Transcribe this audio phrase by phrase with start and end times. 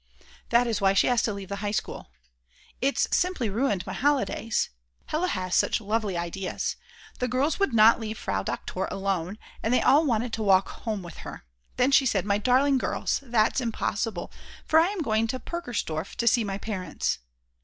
[0.49, 2.07] That is why she has to leave the High School.
[2.81, 4.71] It's simply ruined my holidays.
[5.05, 6.75] Hella has such lovely ideas.
[7.19, 11.03] The girls would not leave Frau Doktor alone, and they all wanted to walk home
[11.03, 11.43] with her.
[11.77, 14.31] Then she said: "My darling girls, that's impossible,
[14.65, 17.19] for I am going to Purkersdorf to see my parents."